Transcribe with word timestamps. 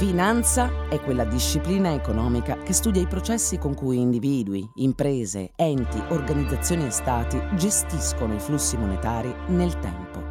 Finanza 0.00 0.88
è 0.88 0.98
quella 0.98 1.26
disciplina 1.26 1.92
economica 1.92 2.56
che 2.62 2.72
studia 2.72 3.02
i 3.02 3.06
processi 3.06 3.58
con 3.58 3.74
cui 3.74 4.00
individui, 4.00 4.66
imprese, 4.76 5.52
enti, 5.56 6.02
organizzazioni 6.08 6.86
e 6.86 6.90
stati 6.90 7.38
gestiscono 7.54 8.34
i 8.34 8.38
flussi 8.38 8.78
monetari 8.78 9.30
nel 9.48 9.78
tempo. 9.78 10.22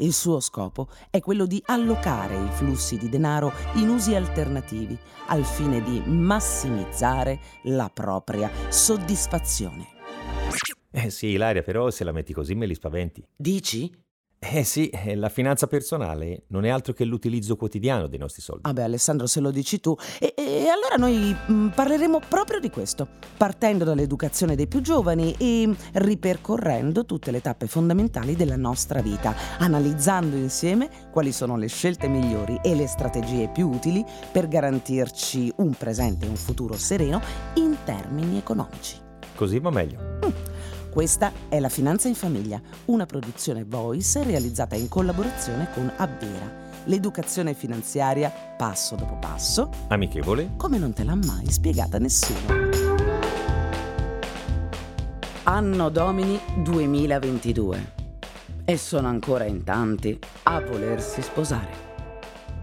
Il 0.00 0.12
suo 0.12 0.40
scopo 0.40 0.88
è 1.08 1.20
quello 1.20 1.46
di 1.46 1.62
allocare 1.64 2.36
i 2.36 2.50
flussi 2.50 2.98
di 2.98 3.08
denaro 3.08 3.54
in 3.76 3.88
usi 3.88 4.14
alternativi 4.14 4.98
al 5.28 5.46
fine 5.46 5.82
di 5.82 5.98
massimizzare 6.04 7.40
la 7.62 7.88
propria 7.88 8.50
soddisfazione. 8.68 9.86
Eh 10.90 11.08
sì, 11.08 11.28
Ilaria, 11.28 11.62
però 11.62 11.90
se 11.90 12.04
la 12.04 12.12
metti 12.12 12.34
così 12.34 12.54
me 12.54 12.66
li 12.66 12.74
spaventi. 12.74 13.26
Dici? 13.34 13.90
Eh 14.38 14.64
sì, 14.64 14.88
eh, 14.90 15.14
la 15.16 15.30
finanza 15.30 15.66
personale 15.66 16.42
non 16.48 16.64
è 16.66 16.68
altro 16.68 16.92
che 16.92 17.04
l'utilizzo 17.04 17.56
quotidiano 17.56 18.06
dei 18.06 18.18
nostri 18.18 18.42
soldi. 18.42 18.62
Vabbè 18.64 18.82
Alessandro, 18.82 19.26
se 19.26 19.40
lo 19.40 19.50
dici 19.50 19.80
tu. 19.80 19.96
E, 20.20 20.34
e 20.36 20.68
allora 20.68 20.96
noi 20.98 21.34
mh, 21.34 21.52
mm, 21.52 21.68
parleremo 21.68 22.20
proprio 22.28 22.60
di 22.60 22.68
questo, 22.68 23.08
partendo 23.36 23.84
dall'educazione 23.84 24.54
dei 24.54 24.66
più 24.66 24.82
giovani 24.82 25.34
e 25.38 25.74
ripercorrendo 25.94 27.06
tutte 27.06 27.30
le 27.30 27.40
tappe 27.40 27.66
fondamentali 27.66 28.36
della 28.36 28.56
nostra 28.56 29.00
vita, 29.00 29.34
analizzando 29.58 30.36
insieme 30.36 30.90
quali 31.10 31.32
sono 31.32 31.56
le 31.56 31.68
scelte 31.68 32.06
migliori 32.06 32.60
e 32.62 32.74
le 32.74 32.86
strategie 32.86 33.48
più 33.48 33.68
utili 33.68 34.04
per 34.30 34.48
garantirci 34.48 35.52
un 35.56 35.72
presente 35.72 36.26
e 36.26 36.28
un 36.28 36.36
futuro 36.36 36.76
sereno 36.76 37.20
in 37.54 37.74
termini 37.84 38.36
economici. 38.36 38.96
Così 39.34 39.58
va 39.58 39.70
meglio. 39.70 39.98
Mm. 40.24 40.55
Questa 40.96 41.30
è 41.50 41.60
La 41.60 41.68
Finanza 41.68 42.08
in 42.08 42.14
Famiglia, 42.14 42.58
una 42.86 43.04
produzione 43.04 43.64
Voice 43.64 44.22
realizzata 44.22 44.76
in 44.76 44.88
collaborazione 44.88 45.68
con 45.74 45.92
Avvera. 45.94 46.50
L'educazione 46.84 47.52
finanziaria 47.52 48.30
passo 48.30 48.94
dopo 48.94 49.18
passo, 49.18 49.68
amichevole, 49.88 50.54
come 50.56 50.78
non 50.78 50.94
te 50.94 51.04
l'ha 51.04 51.14
mai 51.14 51.52
spiegata 51.52 51.98
nessuno. 51.98 52.70
Anno 55.42 55.90
Domini 55.90 56.40
2022. 56.62 57.92
E 58.64 58.78
sono 58.78 59.08
ancora 59.08 59.44
in 59.44 59.64
tanti 59.64 60.18
a 60.44 60.62
volersi 60.62 61.20
sposare. 61.20 61.74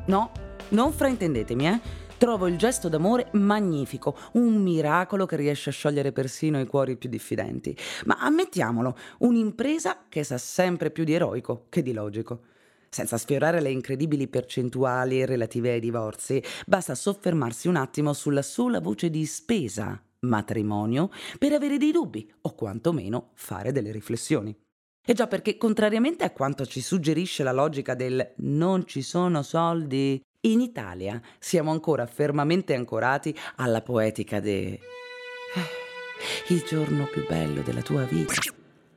No, 0.08 0.32
non 0.70 0.92
fraintendetemi, 0.92 1.68
eh? 1.68 1.80
Trovo 2.24 2.48
il 2.48 2.58
gesto 2.58 2.88
d'amore 2.88 3.28
magnifico, 3.34 4.16
un 4.36 4.56
miracolo 4.62 5.26
che 5.26 5.36
riesce 5.36 5.72
a 5.72 5.74
sciogliere 5.74 6.14
persino 6.14 6.58
i 6.58 6.66
cuori 6.66 6.96
più 6.96 7.10
diffidenti. 7.10 7.76
Ma 8.06 8.16
ammettiamolo, 8.18 8.96
un'impresa 9.18 10.06
che 10.08 10.24
sa 10.24 10.38
sempre 10.38 10.90
più 10.90 11.04
di 11.04 11.12
eroico 11.12 11.66
che 11.68 11.82
di 11.82 11.92
logico. 11.92 12.44
Senza 12.88 13.18
sfiorare 13.18 13.60
le 13.60 13.72
incredibili 13.72 14.30
percentuali 14.30 15.26
relative 15.26 15.72
ai 15.72 15.82
divorzi, 15.82 16.42
basta 16.66 16.96
soffermarsi 16.96 17.68
un 17.68 17.76
attimo 17.76 18.14
sulla 18.14 18.42
sola 18.42 18.80
voce 18.80 19.10
di 19.10 19.26
spesa 19.26 20.02
matrimonio 20.20 21.10
per 21.38 21.52
avere 21.52 21.76
dei 21.76 21.92
dubbi 21.92 22.34
o 22.44 22.56
quantomeno 22.56 23.32
fare 23.34 23.74
delle 23.74 23.92
riflessioni. 23.92 24.58
E 25.06 25.14
già 25.14 25.28
perché, 25.28 25.58
contrariamente 25.58 26.24
a 26.24 26.32
quanto 26.32 26.66
ci 26.66 26.80
suggerisce 26.80 27.44
la 27.44 27.52
logica 27.52 27.96
del 27.96 28.36
non 28.38 28.88
ci 28.88 29.02
sono 29.02 29.42
soldi, 29.42 30.24
in 30.46 30.62
Italia 30.62 31.22
siamo 31.40 31.72
ancora 31.72 32.06
fermamente 32.06 32.74
ancorati 32.74 33.36
alla 33.56 33.82
poetica 33.82 34.40
de... 34.40 34.80
Il 36.50 36.64
giorno 36.64 37.06
più 37.08 37.26
bello 37.28 37.62
della 37.62 37.82
tua 37.82 38.04
vita, 38.04 38.34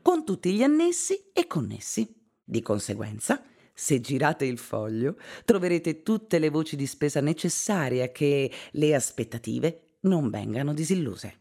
con 0.00 0.24
tutti 0.24 0.52
gli 0.52 0.62
annessi 0.62 1.30
e 1.32 1.46
connessi. 1.46 2.14
Di 2.44 2.62
conseguenza, 2.62 3.42
se 3.74 4.00
girate 4.00 4.44
il 4.44 4.58
foglio, 4.58 5.16
troverete 5.44 6.02
tutte 6.02 6.38
le 6.38 6.50
voci 6.50 6.76
di 6.76 6.86
spesa 6.86 7.20
necessarie 7.20 8.04
a 8.04 8.12
che 8.12 8.50
le 8.72 8.94
aspettative 8.94 9.96
non 10.00 10.30
vengano 10.30 10.72
disilluse. 10.72 11.38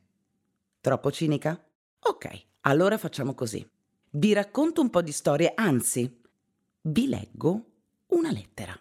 Troppo 0.82 1.12
cinica? 1.12 1.64
Ok, 2.00 2.46
allora 2.62 2.98
facciamo 2.98 3.36
così. 3.36 3.68
Vi 4.10 4.34
racconto 4.34 4.82
un 4.82 4.90
po' 4.90 5.02
di 5.02 5.12
storie, 5.12 5.52
anzi, 5.56 6.22
vi 6.82 7.08
leggo 7.08 7.66
una 8.08 8.32
lettera. 8.32 8.80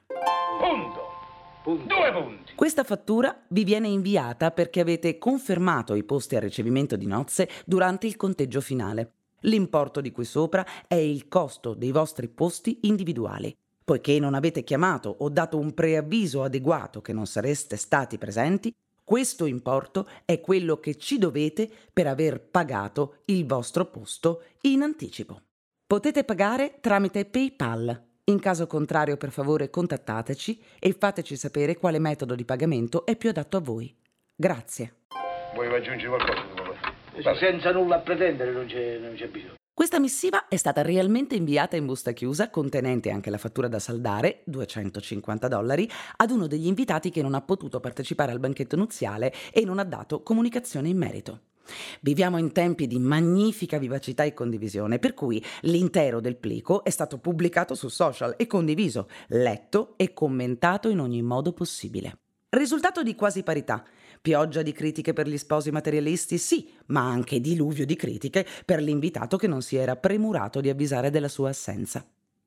Punto. 1.64 1.94
Due 1.94 2.12
punti. 2.12 2.52
Questa 2.54 2.84
fattura 2.84 3.34
vi 3.48 3.64
viene 3.64 3.88
inviata 3.88 4.50
perché 4.50 4.80
avete 4.80 5.16
confermato 5.16 5.94
i 5.94 6.04
posti 6.04 6.36
a 6.36 6.38
ricevimento 6.38 6.94
di 6.94 7.06
nozze 7.06 7.48
durante 7.64 8.06
il 8.06 8.16
conteggio 8.16 8.60
finale. 8.60 9.12
L'importo 9.44 10.02
di 10.02 10.12
qui 10.12 10.26
sopra 10.26 10.62
è 10.86 10.96
il 10.96 11.26
costo 11.26 11.72
dei 11.72 11.90
vostri 11.90 12.28
posti 12.28 12.80
individuali. 12.82 13.56
Poiché 13.82 14.18
non 14.18 14.34
avete 14.34 14.62
chiamato 14.62 15.16
o 15.20 15.30
dato 15.30 15.56
un 15.56 15.72
preavviso 15.72 16.42
adeguato 16.42 17.00
che 17.00 17.14
non 17.14 17.24
sareste 17.24 17.76
stati 17.76 18.18
presenti, 18.18 18.70
questo 19.02 19.46
importo 19.46 20.06
è 20.26 20.42
quello 20.42 20.78
che 20.80 20.98
ci 20.98 21.16
dovete 21.16 21.70
per 21.94 22.06
aver 22.06 22.42
pagato 22.42 23.22
il 23.26 23.46
vostro 23.46 23.86
posto 23.86 24.42
in 24.62 24.82
anticipo. 24.82 25.40
Potete 25.86 26.24
pagare 26.24 26.76
tramite 26.82 27.24
PayPal 27.24 28.12
in 28.26 28.40
caso 28.40 28.66
contrario, 28.66 29.16
per 29.18 29.30
favore, 29.30 29.68
contattateci 29.68 30.62
e 30.78 30.96
fateci 30.98 31.36
sapere 31.36 31.76
quale 31.76 31.98
metodo 31.98 32.34
di 32.34 32.44
pagamento 32.44 33.04
è 33.04 33.16
più 33.16 33.28
adatto 33.28 33.58
a 33.58 33.60
voi. 33.60 33.94
Grazie. 34.34 35.02
Vuoi 35.52 35.66
aggiungere 35.74 36.08
qualcosa? 36.08 36.42
Ma 37.22 37.36
senza 37.36 37.70
nulla 37.70 37.96
a 37.96 38.00
pretendere 38.00 38.52
non 38.52 38.66
c'è, 38.66 38.98
non 38.98 39.14
c'è 39.14 39.28
bisogno. 39.28 39.54
Questa 39.74 40.00
missiva 40.00 40.48
è 40.48 40.56
stata 40.56 40.82
realmente 40.82 41.34
inviata 41.34 41.76
in 41.76 41.84
busta 41.84 42.12
chiusa, 42.12 42.48
contenente 42.48 43.10
anche 43.10 43.28
la 43.28 43.38
fattura 43.38 43.68
da 43.68 43.78
saldare, 43.78 44.42
250 44.44 45.48
dollari, 45.48 45.90
ad 46.16 46.30
uno 46.30 46.46
degli 46.46 46.66
invitati 46.66 47.10
che 47.10 47.22
non 47.22 47.34
ha 47.34 47.42
potuto 47.42 47.80
partecipare 47.80 48.32
al 48.32 48.38
banchetto 48.38 48.76
nuziale 48.76 49.32
e 49.52 49.64
non 49.64 49.78
ha 49.78 49.84
dato 49.84 50.22
comunicazione 50.22 50.88
in 50.88 50.96
merito. 50.96 51.40
Viviamo 52.00 52.38
in 52.38 52.52
tempi 52.52 52.86
di 52.86 52.98
magnifica 52.98 53.78
vivacità 53.78 54.24
e 54.24 54.34
condivisione, 54.34 54.98
per 54.98 55.14
cui 55.14 55.42
l'intero 55.62 56.20
del 56.20 56.36
plico 56.36 56.84
è 56.84 56.90
stato 56.90 57.18
pubblicato 57.18 57.74
su 57.74 57.88
social 57.88 58.34
e 58.36 58.46
condiviso, 58.46 59.08
letto 59.28 59.94
e 59.96 60.12
commentato 60.12 60.88
in 60.88 61.00
ogni 61.00 61.22
modo 61.22 61.52
possibile. 61.52 62.18
Risultato 62.50 63.02
di 63.02 63.14
quasi 63.14 63.42
parità. 63.42 63.84
Pioggia 64.22 64.62
di 64.62 64.72
critiche 64.72 65.12
per 65.12 65.28
gli 65.28 65.36
sposi 65.36 65.70
materialisti, 65.70 66.38
sì, 66.38 66.70
ma 66.86 67.00
anche 67.00 67.40
diluvio 67.40 67.84
di 67.84 67.96
critiche 67.96 68.46
per 68.64 68.80
l'invitato 68.80 69.36
che 69.36 69.48
non 69.48 69.60
si 69.60 69.76
era 69.76 69.96
premurato 69.96 70.60
di 70.60 70.68
avvisare 70.68 71.10
della 71.10 71.28
sua 71.28 71.48
assenza. 71.48 72.06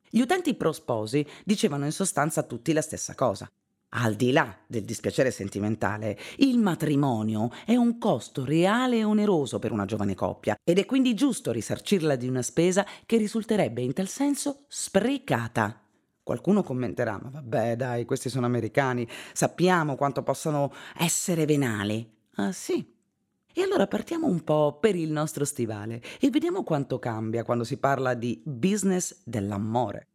Gli 0.09 0.21
utenti 0.21 0.55
pro 0.55 0.71
sposi 0.71 1.25
dicevano 1.43 1.85
in 1.85 1.91
sostanza 1.91 2.43
tutti 2.43 2.71
la 2.71 2.81
stessa 2.81 3.13
cosa. 3.15 3.51
Al 3.91 4.15
di 4.15 4.31
là 4.31 4.53
del 4.67 4.83
dispiacere 4.83 5.31
sentimentale, 5.31 6.19
il 6.37 6.57
matrimonio 6.57 7.49
è 7.65 7.75
un 7.77 7.97
costo 7.97 8.43
reale 8.43 8.97
e 8.97 9.03
oneroso 9.05 9.59
per 9.59 9.71
una 9.71 9.85
giovane 9.85 10.13
coppia 10.13 10.57
ed 10.61 10.77
è 10.77 10.85
quindi 10.85 11.13
giusto 11.13 11.53
risarcirla 11.53 12.17
di 12.17 12.27
una 12.27 12.41
spesa 12.41 12.85
che 13.05 13.15
risulterebbe 13.15 13.81
in 13.81 13.93
tal 13.93 14.09
senso 14.09 14.65
sprecata. 14.67 15.81
Qualcuno 16.21 16.63
commenterà, 16.63 17.17
ma 17.21 17.29
vabbè 17.29 17.77
dai, 17.77 18.03
questi 18.03 18.27
sono 18.27 18.45
americani, 18.45 19.07
sappiamo 19.31 19.95
quanto 19.95 20.21
possano 20.21 20.73
essere 20.97 21.45
venali. 21.45 22.05
Ah 22.35 22.51
sì. 22.51 22.85
E 23.53 23.61
allora 23.61 23.87
partiamo 23.87 24.27
un 24.27 24.43
po' 24.43 24.77
per 24.79 24.97
il 24.97 25.11
nostro 25.11 25.45
stivale 25.45 26.01
e 26.19 26.29
vediamo 26.29 26.63
quanto 26.63 26.99
cambia 26.99 27.45
quando 27.45 27.63
si 27.63 27.77
parla 27.77 28.13
di 28.13 28.41
business 28.43 29.21
dell'amore. 29.23 30.07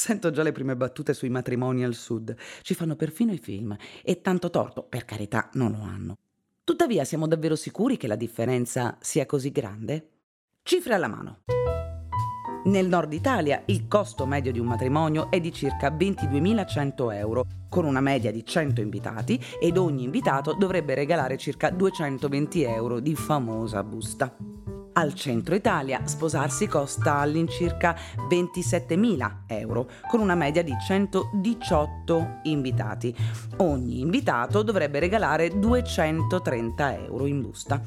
Sento 0.00 0.30
già 0.30 0.42
le 0.42 0.52
prime 0.52 0.76
battute 0.76 1.12
sui 1.12 1.28
matrimoni 1.28 1.84
al 1.84 1.92
sud. 1.92 2.34
Ci 2.62 2.72
fanno 2.72 2.96
perfino 2.96 3.32
i 3.32 3.38
film. 3.38 3.76
E 4.02 4.22
tanto 4.22 4.48
torto, 4.48 4.82
per 4.82 5.04
carità, 5.04 5.50
non 5.52 5.72
lo 5.72 5.82
hanno. 5.82 6.16
Tuttavia, 6.64 7.04
siamo 7.04 7.26
davvero 7.26 7.54
sicuri 7.54 7.98
che 7.98 8.06
la 8.06 8.16
differenza 8.16 8.96
sia 8.98 9.26
così 9.26 9.50
grande? 9.50 10.08
Cifre 10.62 10.94
alla 10.94 11.06
mano. 11.06 11.40
Nel 12.64 12.88
nord 12.88 13.12
Italia 13.12 13.62
il 13.66 13.88
costo 13.88 14.24
medio 14.24 14.52
di 14.52 14.58
un 14.58 14.68
matrimonio 14.68 15.30
è 15.30 15.38
di 15.38 15.52
circa 15.52 15.90
22.100 15.90 17.12
euro, 17.12 17.44
con 17.68 17.84
una 17.84 18.00
media 18.00 18.32
di 18.32 18.42
100 18.42 18.80
invitati 18.80 19.38
ed 19.60 19.76
ogni 19.76 20.04
invitato 20.04 20.54
dovrebbe 20.54 20.94
regalare 20.94 21.36
circa 21.36 21.68
220 21.68 22.62
euro 22.62 23.00
di 23.00 23.14
famosa 23.14 23.82
busta. 23.82 24.34
Al 25.00 25.14
centro 25.14 25.54
Italia 25.54 26.02
sposarsi 26.04 26.66
costa 26.66 27.16
all'incirca 27.20 27.96
27.000 28.28 29.44
euro, 29.46 29.88
con 30.06 30.20
una 30.20 30.34
media 30.34 30.62
di 30.62 30.76
118 30.78 32.40
invitati. 32.42 33.16
Ogni 33.56 34.00
invitato 34.00 34.62
dovrebbe 34.62 34.98
regalare 34.98 35.58
230 35.58 36.98
euro 36.98 37.24
in 37.24 37.40
busta. 37.40 37.80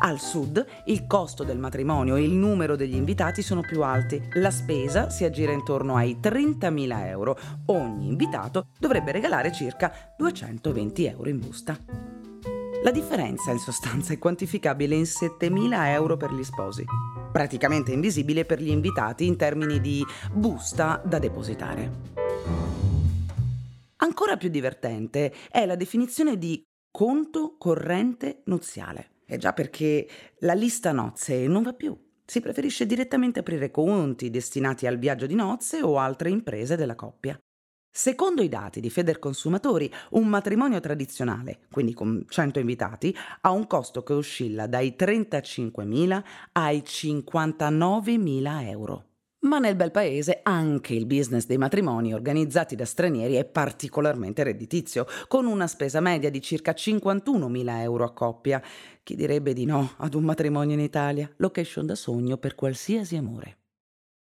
Al 0.00 0.18
sud 0.18 0.64
il 0.86 1.06
costo 1.06 1.44
del 1.44 1.58
matrimonio 1.58 2.16
e 2.16 2.22
il 2.22 2.32
numero 2.32 2.74
degli 2.74 2.96
invitati 2.96 3.42
sono 3.42 3.60
più 3.60 3.82
alti. 3.82 4.18
La 4.36 4.50
spesa 4.50 5.10
si 5.10 5.24
aggira 5.24 5.52
intorno 5.52 5.94
ai 5.96 6.20
30.000 6.22 7.06
euro. 7.06 7.36
Ogni 7.66 8.08
invitato 8.08 8.68
dovrebbe 8.78 9.12
regalare 9.12 9.52
circa 9.52 9.92
220 10.16 11.04
euro 11.04 11.28
in 11.28 11.38
busta. 11.38 12.13
La 12.84 12.90
differenza 12.90 13.50
in 13.50 13.58
sostanza 13.58 14.12
è 14.12 14.18
quantificabile 14.18 14.94
in 14.94 15.04
7.000 15.04 15.86
euro 15.86 16.18
per 16.18 16.34
gli 16.34 16.44
sposi, 16.44 16.84
praticamente 17.32 17.92
invisibile 17.92 18.44
per 18.44 18.60
gli 18.60 18.68
invitati 18.68 19.24
in 19.24 19.38
termini 19.38 19.80
di 19.80 20.04
busta 20.30 21.00
da 21.02 21.18
depositare. 21.18 21.90
Ancora 23.96 24.36
più 24.36 24.50
divertente 24.50 25.32
è 25.50 25.64
la 25.64 25.76
definizione 25.76 26.36
di 26.36 26.62
conto 26.90 27.56
corrente 27.56 28.42
nuziale. 28.44 29.12
È 29.24 29.38
già 29.38 29.54
perché 29.54 30.06
la 30.40 30.52
lista 30.52 30.92
nozze 30.92 31.46
non 31.46 31.62
va 31.62 31.72
più. 31.72 31.98
Si 32.22 32.42
preferisce 32.42 32.84
direttamente 32.84 33.38
aprire 33.38 33.70
conti 33.70 34.28
destinati 34.28 34.86
al 34.86 34.98
viaggio 34.98 35.24
di 35.24 35.34
nozze 35.34 35.80
o 35.80 35.96
altre 35.96 36.28
imprese 36.28 36.76
della 36.76 36.96
coppia. 36.96 37.38
Secondo 37.96 38.42
i 38.42 38.48
dati 38.48 38.80
di 38.80 38.90
Federconsumatori, 38.90 39.88
un 40.10 40.26
matrimonio 40.26 40.80
tradizionale, 40.80 41.60
quindi 41.70 41.94
con 41.94 42.24
100 42.28 42.58
invitati, 42.58 43.16
ha 43.42 43.52
un 43.52 43.68
costo 43.68 44.02
che 44.02 44.14
oscilla 44.14 44.66
dai 44.66 44.96
35.000 44.98 46.22
ai 46.54 46.82
59.000 46.84 48.68
euro. 48.68 49.04
Ma 49.42 49.60
nel 49.60 49.76
bel 49.76 49.92
paese 49.92 50.40
anche 50.42 50.92
il 50.92 51.06
business 51.06 51.46
dei 51.46 51.56
matrimoni 51.56 52.12
organizzati 52.12 52.74
da 52.74 52.84
stranieri 52.84 53.34
è 53.34 53.44
particolarmente 53.44 54.42
redditizio, 54.42 55.06
con 55.28 55.46
una 55.46 55.68
spesa 55.68 56.00
media 56.00 56.30
di 56.30 56.42
circa 56.42 56.72
51.000 56.72 57.80
euro 57.80 58.02
a 58.02 58.12
coppia. 58.12 58.60
Chi 59.04 59.14
direbbe 59.14 59.52
di 59.52 59.66
no 59.66 59.92
ad 59.98 60.14
un 60.14 60.24
matrimonio 60.24 60.74
in 60.74 60.80
Italia? 60.80 61.32
Location 61.36 61.86
da 61.86 61.94
sogno 61.94 62.38
per 62.38 62.56
qualsiasi 62.56 63.14
amore. 63.14 63.58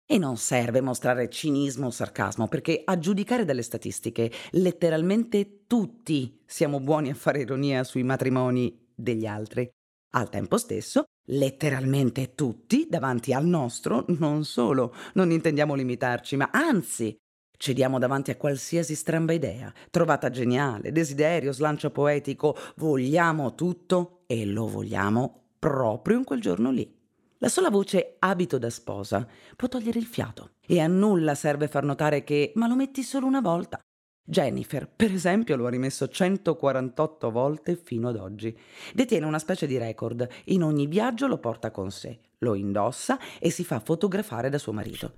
E 0.05 0.17
non 0.17 0.37
serve 0.37 0.81
mostrare 0.81 1.29
cinismo 1.29 1.87
o 1.87 1.89
sarcasmo, 1.89 2.47
perché 2.47 2.81
a 2.83 2.99
giudicare 2.99 3.45
dalle 3.45 3.61
statistiche, 3.61 4.31
letteralmente 4.51 5.65
tutti 5.65 6.41
siamo 6.45 6.79
buoni 6.79 7.09
a 7.09 7.15
fare 7.15 7.41
ironia 7.41 7.83
sui 7.83 8.03
matrimoni 8.03 8.91
degli 8.93 9.25
altri. 9.25 9.69
Al 10.15 10.29
tempo 10.29 10.57
stesso, 10.57 11.05
letteralmente 11.27 12.35
tutti 12.35 12.87
davanti 12.89 13.33
al 13.33 13.45
nostro 13.45 14.05
non 14.19 14.43
solo 14.43 14.93
non 15.13 15.31
intendiamo 15.31 15.73
limitarci, 15.73 16.35
ma 16.35 16.49
anzi 16.51 17.15
cediamo 17.57 17.97
davanti 17.97 18.29
a 18.29 18.35
qualsiasi 18.35 18.93
stramba 18.93 19.31
idea, 19.31 19.73
trovata 19.89 20.29
geniale, 20.29 20.91
desiderio, 20.91 21.53
slancio 21.53 21.91
poetico, 21.91 22.57
vogliamo 22.75 23.55
tutto 23.55 24.23
e 24.27 24.45
lo 24.45 24.67
vogliamo 24.67 25.45
proprio 25.57 26.17
in 26.17 26.25
quel 26.25 26.41
giorno 26.41 26.71
lì. 26.71 27.02
La 27.43 27.49
sola 27.49 27.69
voce 27.69 28.15
abito 28.19 28.57
da 28.57 28.69
sposa 28.69 29.27
può 29.57 29.67
togliere 29.67 29.99
il 29.99 30.05
fiato 30.05 30.51
e 30.65 30.79
a 30.79 30.87
nulla 30.87 31.35
serve 31.35 31.67
far 31.67 31.83
notare 31.83 32.23
che 32.23 32.53
ma 32.55 32.67
lo 32.67 32.75
metti 32.77 33.03
solo 33.03 33.25
una 33.25 33.41
volta, 33.41 33.81
Jennifer, 34.25 34.87
per 34.87 35.11
esempio, 35.11 35.57
lo 35.57 35.65
ha 35.65 35.69
rimesso 35.69 36.07
148 36.07 37.31
volte 37.31 37.75
fino 37.75 38.07
ad 38.07 38.15
oggi. 38.15 38.57
Detiene 38.93 39.25
una 39.25 39.39
specie 39.39 39.67
di 39.67 39.77
record. 39.77 40.25
In 40.45 40.63
ogni 40.63 40.87
viaggio 40.87 41.27
lo 41.27 41.37
porta 41.37 41.69
con 41.69 41.91
sé, 41.91 42.21
lo 42.37 42.55
indossa 42.55 43.19
e 43.37 43.49
si 43.49 43.65
fa 43.65 43.81
fotografare 43.81 44.47
da 44.47 44.57
suo 44.57 44.71
marito. 44.71 45.15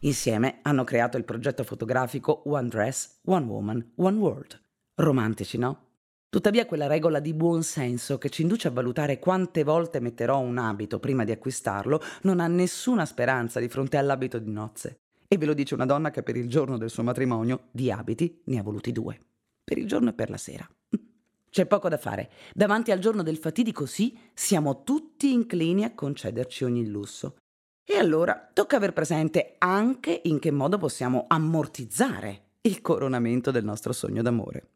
Insieme 0.00 0.58
hanno 0.60 0.84
creato 0.84 1.16
il 1.16 1.24
progetto 1.24 1.64
fotografico 1.64 2.42
One 2.50 2.68
Dress, 2.68 3.20
One 3.24 3.46
Woman, 3.46 3.92
One 3.96 4.18
World. 4.18 4.60
Romantici, 4.96 5.56
no? 5.56 5.89
Tuttavia 6.30 6.64
quella 6.64 6.86
regola 6.86 7.18
di 7.18 7.34
buon 7.34 7.64
senso 7.64 8.16
che 8.16 8.30
ci 8.30 8.42
induce 8.42 8.68
a 8.68 8.70
valutare 8.70 9.18
quante 9.18 9.64
volte 9.64 9.98
metterò 9.98 10.38
un 10.38 10.58
abito 10.58 11.00
prima 11.00 11.24
di 11.24 11.32
acquistarlo 11.32 12.00
non 12.22 12.38
ha 12.38 12.46
nessuna 12.46 13.04
speranza 13.04 13.58
di 13.58 13.68
fronte 13.68 13.96
all'abito 13.96 14.38
di 14.38 14.48
nozze. 14.48 15.00
E 15.26 15.36
ve 15.36 15.46
lo 15.46 15.54
dice 15.54 15.74
una 15.74 15.86
donna 15.86 16.12
che 16.12 16.22
per 16.22 16.36
il 16.36 16.48
giorno 16.48 16.78
del 16.78 16.88
suo 16.88 17.02
matrimonio 17.02 17.64
di 17.72 17.90
abiti 17.90 18.42
ne 18.44 18.60
ha 18.60 18.62
voluti 18.62 18.92
due. 18.92 19.18
Per 19.64 19.76
il 19.76 19.88
giorno 19.88 20.10
e 20.10 20.12
per 20.12 20.30
la 20.30 20.36
sera. 20.36 20.68
C'è 21.50 21.66
poco 21.66 21.88
da 21.88 21.98
fare. 21.98 22.30
Davanti 22.54 22.92
al 22.92 23.00
giorno 23.00 23.24
del 23.24 23.36
fatidico 23.36 23.84
sì, 23.84 24.16
siamo 24.32 24.84
tutti 24.84 25.32
inclini 25.32 25.82
a 25.82 25.96
concederci 25.96 26.62
ogni 26.62 26.86
lusso. 26.86 27.38
E 27.84 27.96
allora 27.96 28.50
tocca 28.52 28.76
aver 28.76 28.92
presente 28.92 29.56
anche 29.58 30.20
in 30.26 30.38
che 30.38 30.52
modo 30.52 30.78
possiamo 30.78 31.24
ammortizzare 31.26 32.50
il 32.60 32.80
coronamento 32.82 33.50
del 33.50 33.64
nostro 33.64 33.92
sogno 33.92 34.22
d'amore. 34.22 34.68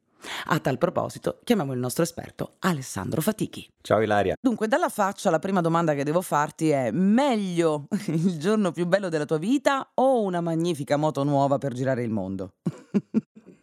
A 0.46 0.58
tal 0.58 0.78
proposito, 0.78 1.38
chiamiamo 1.44 1.72
il 1.72 1.78
nostro 1.78 2.02
esperto 2.02 2.54
Alessandro 2.60 3.20
Fatichi. 3.20 3.68
Ciao 3.80 4.00
Ilaria. 4.00 4.36
Dunque, 4.40 4.68
dalla 4.68 4.88
faccia 4.88 5.30
la 5.30 5.38
prima 5.38 5.60
domanda 5.60 5.94
che 5.94 6.04
devo 6.04 6.20
farti 6.20 6.70
è: 6.70 6.90
meglio 6.90 7.88
il 8.06 8.38
giorno 8.38 8.72
più 8.72 8.86
bello 8.86 9.08
della 9.08 9.26
tua 9.26 9.38
vita 9.38 9.90
o 9.94 10.22
una 10.22 10.40
magnifica 10.40 10.96
moto 10.96 11.24
nuova 11.24 11.58
per 11.58 11.72
girare 11.72 12.02
il 12.02 12.10
mondo? 12.10 12.54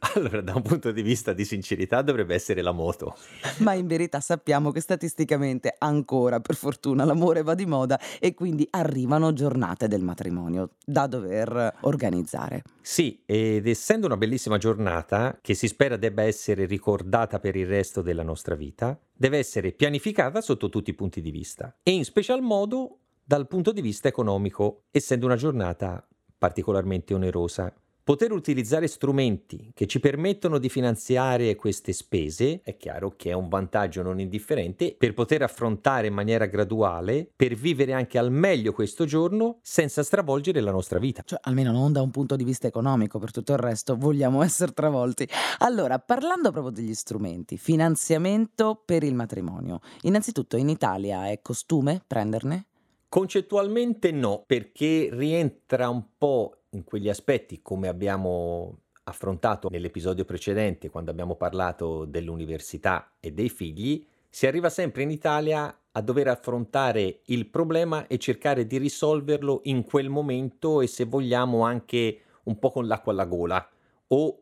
Allora, 0.15 0.41
da 0.41 0.55
un 0.55 0.63
punto 0.63 0.91
di 0.91 1.01
vista 1.01 1.31
di 1.31 1.45
sincerità 1.45 2.01
dovrebbe 2.01 2.33
essere 2.33 2.61
la 2.61 2.71
moto. 2.71 3.15
Ma 3.59 3.73
in 3.73 3.87
verità 3.87 4.19
sappiamo 4.19 4.71
che 4.71 4.81
statisticamente 4.81 5.75
ancora, 5.77 6.39
per 6.39 6.55
fortuna, 6.55 7.05
l'amore 7.05 7.43
va 7.43 7.53
di 7.53 7.65
moda 7.65 7.99
e 8.19 8.33
quindi 8.33 8.67
arrivano 8.71 9.31
giornate 9.31 9.87
del 9.87 10.01
matrimonio 10.01 10.71
da 10.83 11.05
dover 11.07 11.77
organizzare. 11.81 12.63
Sì, 12.81 13.21
ed 13.25 13.67
essendo 13.67 14.07
una 14.07 14.17
bellissima 14.17 14.57
giornata 14.57 15.37
che 15.39 15.53
si 15.53 15.67
spera 15.67 15.97
debba 15.97 16.23
essere 16.23 16.65
ricordata 16.65 17.39
per 17.39 17.55
il 17.55 17.67
resto 17.67 18.01
della 18.01 18.23
nostra 18.23 18.55
vita, 18.55 18.99
deve 19.13 19.37
essere 19.37 19.71
pianificata 19.71 20.41
sotto 20.41 20.69
tutti 20.69 20.89
i 20.89 20.95
punti 20.95 21.21
di 21.21 21.31
vista 21.31 21.75
e 21.83 21.91
in 21.91 22.03
special 22.03 22.41
modo 22.41 22.97
dal 23.23 23.47
punto 23.47 23.71
di 23.71 23.81
vista 23.81 24.07
economico, 24.07 24.85
essendo 24.91 25.25
una 25.25 25.35
giornata 25.35 26.05
particolarmente 26.37 27.13
onerosa. 27.13 27.71
Poter 28.03 28.31
utilizzare 28.31 28.87
strumenti 28.87 29.69
che 29.75 29.85
ci 29.85 29.99
permettono 29.99 30.57
di 30.57 30.69
finanziare 30.69 31.55
queste 31.55 31.93
spese 31.93 32.61
è 32.63 32.75
chiaro 32.75 33.13
che 33.15 33.29
è 33.29 33.33
un 33.33 33.47
vantaggio 33.47 34.01
non 34.01 34.19
indifferente 34.19 34.95
per 34.97 35.13
poter 35.13 35.43
affrontare 35.43 36.07
in 36.07 36.13
maniera 36.15 36.47
graduale, 36.47 37.29
per 37.35 37.53
vivere 37.53 37.93
anche 37.93 38.17
al 38.17 38.31
meglio 38.31 38.73
questo 38.73 39.05
giorno 39.05 39.59
senza 39.61 40.01
stravolgere 40.01 40.61
la 40.61 40.71
nostra 40.71 40.97
vita. 40.97 41.21
Cioè, 41.23 41.41
almeno 41.43 41.71
non 41.71 41.91
da 41.91 42.01
un 42.01 42.09
punto 42.09 42.35
di 42.35 42.43
vista 42.43 42.65
economico, 42.65 43.19
per 43.19 43.29
tutto 43.29 43.51
il 43.51 43.59
resto 43.59 43.95
vogliamo 43.95 44.41
essere 44.43 44.73
travolti. 44.73 45.29
Allora, 45.59 45.99
parlando 45.99 46.49
proprio 46.49 46.73
degli 46.73 46.95
strumenti, 46.95 47.59
finanziamento 47.59 48.81
per 48.83 49.03
il 49.03 49.13
matrimonio. 49.13 49.79
Innanzitutto 50.01 50.57
in 50.57 50.69
Italia 50.69 51.29
è 51.29 51.39
costume 51.43 52.01
prenderne? 52.07 52.65
Concettualmente 53.07 54.11
no, 54.11 54.43
perché 54.47 55.09
rientra 55.11 55.89
un 55.89 56.03
po' 56.17 56.60
in 56.71 56.83
quegli 56.83 57.09
aspetti 57.09 57.61
come 57.61 57.87
abbiamo 57.87 58.79
affrontato 59.03 59.69
nell'episodio 59.69 60.25
precedente 60.25 60.89
quando 60.89 61.11
abbiamo 61.11 61.35
parlato 61.35 62.05
dell'università 62.05 63.13
e 63.19 63.31
dei 63.31 63.49
figli, 63.49 64.05
si 64.29 64.47
arriva 64.47 64.69
sempre 64.69 65.03
in 65.03 65.11
Italia 65.11 65.75
a 65.91 66.01
dover 66.01 66.29
affrontare 66.29 67.21
il 67.25 67.47
problema 67.47 68.07
e 68.07 68.17
cercare 68.17 68.65
di 68.65 68.77
risolverlo 68.77 69.61
in 69.63 69.83
quel 69.83 70.09
momento 70.09 70.81
e 70.81 70.87
se 70.87 71.03
vogliamo 71.03 71.63
anche 71.63 72.21
un 72.43 72.57
po' 72.57 72.71
con 72.71 72.87
l'acqua 72.87 73.11
alla 73.11 73.25
gola 73.25 73.69
o 74.07 74.41